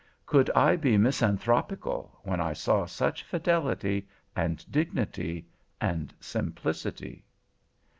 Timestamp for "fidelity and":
3.21-4.65